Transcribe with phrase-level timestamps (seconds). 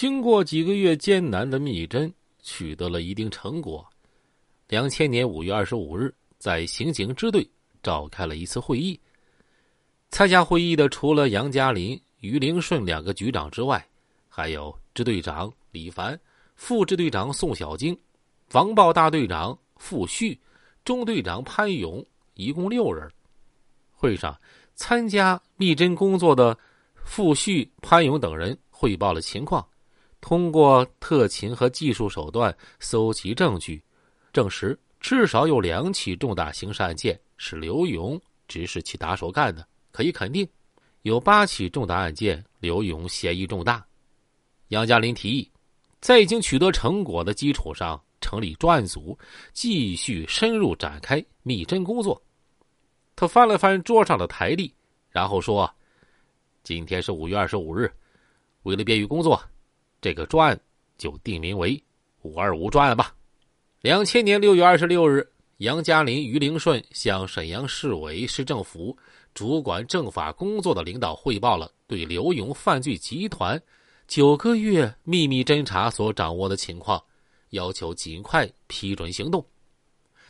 [0.00, 2.10] 经过几个月艰难的密侦，
[2.42, 3.86] 取得了一定成果。
[4.66, 7.46] 两千年五月二十五日，在刑警支队
[7.82, 8.98] 召开了一次会议。
[10.08, 13.86] 参加会议的除了杨嘉林、于凌顺两个局长之外，
[14.26, 16.18] 还有支队长李凡、
[16.54, 17.94] 副支队长宋小晶、
[18.48, 20.40] 防暴大队长傅旭、
[20.82, 23.06] 中队长潘勇，一共六人。
[23.92, 24.34] 会上，
[24.74, 26.56] 参加密侦工作的
[26.94, 29.62] 傅旭、潘勇等人汇报了情况，
[30.20, 33.82] 通过特勤和技术手段搜集证据，
[34.32, 39.66] 证实至少有两起重大刑事案件是刘勇指使其打手干的。
[39.90, 40.48] 可以肯定，
[41.02, 43.84] 有八起重大案件，刘勇嫌疑重大。
[44.68, 45.50] 杨嘉林提议，
[46.00, 49.18] 在已经取得成果的基础上，成立专案组，
[49.52, 52.22] 继续深入展开密侦工作。
[53.16, 54.72] 他翻了翻桌上的台历，
[55.10, 55.68] 然后说
[56.62, 57.90] ：“今天是五月二十五日，
[58.62, 59.42] 为了便于工作，
[60.00, 60.60] 这个专案
[60.98, 61.82] 就定名为
[62.22, 63.14] ‘五二五专案’吧。”
[63.82, 65.26] 两千年六月二十六日，
[65.58, 68.96] 杨嘉林、于凌顺向沈阳市委市政府。
[69.32, 73.62] 主管政法工作的领导汇报了对刘勇犯罪集团
[74.08, 77.00] 九个月秘密侦查所掌握的情况，
[77.50, 79.46] 要求尽快批准行动。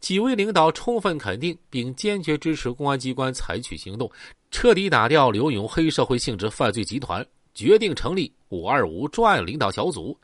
[0.00, 4.10] 几位领导充分肯定并坚决支持公安机关采取行动，
[4.50, 7.26] 彻底打掉刘勇黑社会性质犯罪集团。
[7.60, 10.18] 决定成立“五二五”专案领导小组，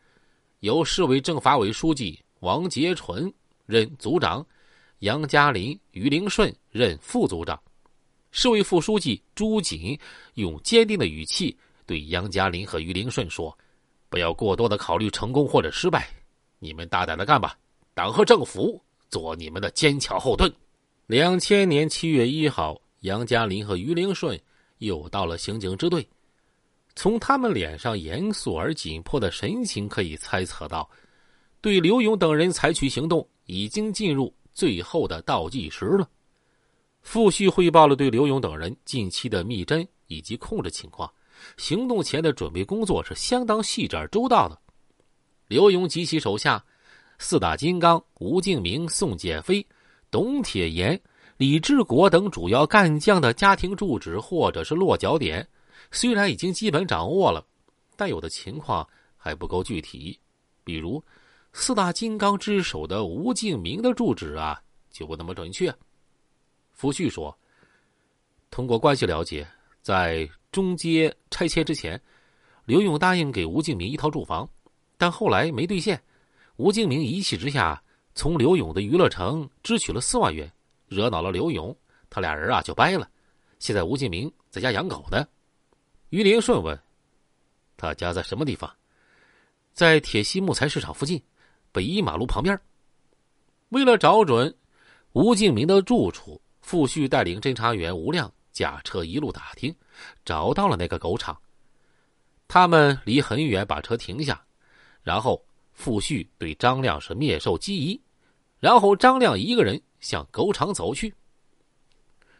[0.60, 3.30] 由市委政法委书记王杰纯
[3.66, 4.42] 任组长，
[5.00, 7.60] 杨嘉林、于林顺任副组长。
[8.30, 9.98] 市委副书记朱锦
[10.36, 13.54] 用坚定的语气对杨嘉林和于林顺说
[14.08, 16.08] ：“不要过多的考虑成功或者失败，
[16.58, 17.54] 你们大胆的干吧，
[17.92, 20.50] 党和政府做你们的坚强后盾。”
[21.06, 24.40] 两千年七月一号，杨嘉林和于林顺
[24.78, 26.08] 又到了刑警支队，
[26.96, 30.88] 从他们脸上严肃而紧迫的神情可以猜测到，
[31.60, 36.08] 对刘勇等人采取行动已经进入最后的倒计时了。
[37.02, 41.08] 傅旭汇报了对刘勇等人近期的密侦以及控制情况，
[41.58, 44.58] 行动前的准备工作是相当细致而周到的。
[45.48, 46.64] 刘勇及其手下
[47.18, 49.64] 四大金刚吴敬明、宋建飞、
[50.10, 50.98] 董铁岩、
[51.36, 55.46] 李志国等主要干将的家庭住址或者是落脚点，
[55.90, 57.44] 虽然已经基本掌握了，
[57.96, 60.18] 但有的情况还不够具体。
[60.64, 61.02] 比如
[61.52, 64.60] 四大金刚之首的吴敬明的住址啊，
[64.90, 65.74] 就不那么准确。
[66.72, 67.36] 福煦说
[68.50, 69.46] ：“通过关系了解，
[69.80, 72.00] 在中街拆迁之前，
[72.64, 74.48] 刘勇答应给吴敬明一套住房，
[74.98, 76.02] 但后来没兑现。
[76.56, 77.82] 吴敬明一气之下，
[78.14, 80.52] 从刘勇的娱乐城支取了四万元，
[80.88, 81.74] 惹恼了刘勇，
[82.10, 83.08] 他俩人啊就掰了。
[83.58, 85.26] 现在吴敬明在家养狗呢。”
[86.10, 86.78] 于林顺问
[87.76, 88.70] ：“他家在什么地方
[89.72, 91.22] ？”“在铁西木材市场附近，
[91.72, 92.58] 北一马路旁边。”
[93.70, 94.54] 为了找准
[95.12, 96.40] 吴敬明的住处。
[96.62, 99.72] 傅旭带领侦查员吴亮驾车一路打听，
[100.24, 101.40] 找到了那个狗场。
[102.48, 104.44] 他们离很远，把车停下，
[105.00, 105.40] 然后
[105.72, 108.02] 傅旭对张亮是面授机宜，
[108.58, 111.14] 然后张亮一个人向狗场走去。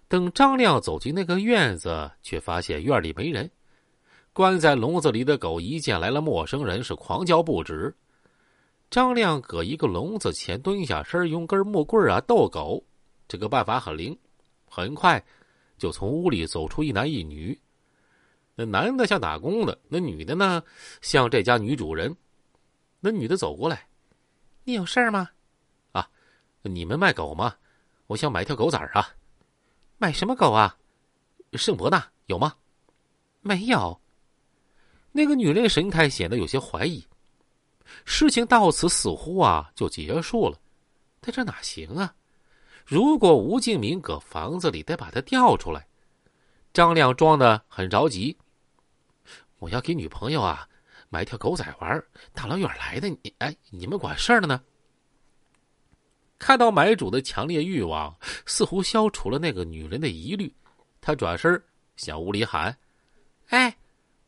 [0.09, 3.48] 等张亮走进那个院子，却发现院里没人，
[4.36, 7.97] 关在笼子里的狗一见来了陌生人，是狂叫不止。
[8.91, 12.84] 张亮搁一个笼子前蹲下身，用根木棍啊逗狗。
[13.26, 14.14] 这个办法很灵，
[14.69, 15.24] 很快
[15.78, 17.58] 就从屋里走出一男一女。
[18.54, 20.62] 那男的像打工的，那女的呢
[21.00, 22.14] 像这家女主人。
[23.00, 23.88] 那女的走过来
[24.64, 25.30] ：“你有事儿吗
[25.92, 26.06] ？”“啊，
[26.60, 27.54] 你们卖狗吗？
[28.06, 29.08] 我想买条狗崽儿啊。
[29.97, 30.76] ”“买什么狗啊
[31.56, 32.54] ？”“圣伯纳有吗
[33.41, 33.98] ？”“没有。”
[35.16, 37.04] 那个女人神态显得有些怀疑。
[38.04, 40.59] 事情到此似乎啊就结束了，
[41.21, 42.15] 但这哪行啊？
[42.84, 45.88] 如果吴敬明搁房子里，得把他调出来。
[46.72, 48.37] 张亮装的很着急。
[49.59, 50.69] 我要给女朋友啊
[51.09, 52.04] 买条狗仔玩，
[52.34, 54.60] 大老远来的，你哎，你们管事儿的呢？
[56.39, 58.15] 看到买主的强烈欲望，
[58.45, 60.54] 似乎消除了那个女人的疑虑。
[61.01, 61.60] 他转身
[61.97, 62.77] 向屋里喊
[63.48, 63.74] ：“哎，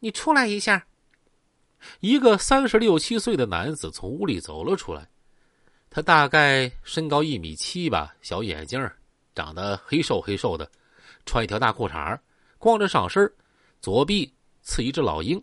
[0.00, 0.86] 你出来一下。”
[2.00, 5.08] 一个三十六七岁的男子从屋里走了出来。
[5.90, 8.78] 他大概身高一米七吧，小眼睛，
[9.34, 10.70] 长得黑瘦黑瘦的，
[11.24, 12.18] 穿一条大裤衩
[12.58, 13.32] 光着上身
[13.80, 14.30] 左臂
[14.60, 15.42] 刺一只老鹰。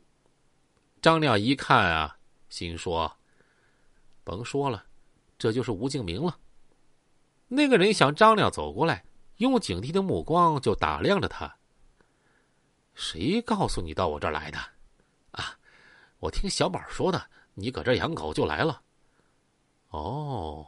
[1.02, 2.18] 张亮一看啊，
[2.50, 3.12] 心说
[4.24, 4.86] ：“甭说了，
[5.38, 6.38] 这就是吴敬明了。”
[7.48, 9.04] 那个人向张亮走过来，
[9.38, 11.56] 用警惕的目光就打量着他。
[12.96, 14.58] “谁告诉你到我这儿来的
[15.32, 15.58] ？”“啊，
[16.20, 18.82] 我听小宝说的，你搁这养狗就来了。
[19.90, 20.68] 哦，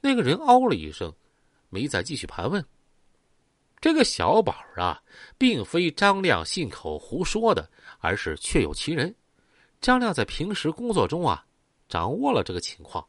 [0.00, 1.14] 那个人哦了一声，
[1.68, 2.66] 没再继续盘问。
[3.80, 5.02] 这个小宝啊，
[5.38, 7.70] 并非张亮信口胡说的，
[8.00, 9.14] 而是确有其人。
[9.80, 11.46] 张亮在平时工作中啊，
[11.88, 13.06] 掌握了这个情况。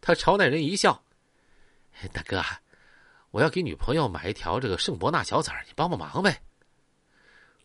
[0.00, 1.02] 他朝那人一笑
[2.12, 2.42] ：“大哥，
[3.30, 6.42] 我要给女朋友买一条这个圣伯纳小崽你帮帮忙呗。”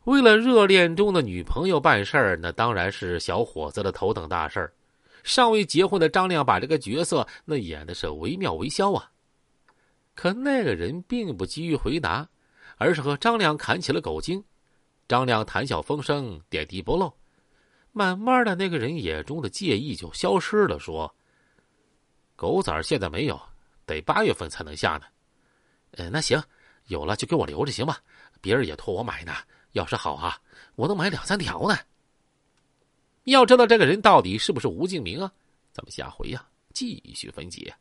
[0.05, 4.73] 为了热恋中的女朋友办事儿，那当然是小伙子的头等大事儿。
[5.23, 9.09] 尚未结婚的张亮把这个角色那演的是惟妙惟肖啊。
[10.13, 12.27] 可那个人并不急于回答，
[12.77, 14.44] 而是和张亮侃起了狗精。
[15.07, 17.13] 张亮谈笑风生，点滴不漏。
[17.94, 21.15] 慢慢的，那个人眼中的介意就消失了，说
[22.35, 23.39] ：“狗崽现在没有，
[23.85, 25.03] 得八月份才能下呢。”
[25.95, 26.41] 呃，那行，
[26.88, 27.99] 有了就给我留着行吧？
[28.41, 29.33] 别人也托我买呢。
[29.73, 30.39] 要是好啊，
[30.75, 31.77] 我能买两三条呢。
[33.25, 35.31] 要知道这个人到底是不是吴敬明啊？
[35.71, 37.73] 咱们下回呀继续分解。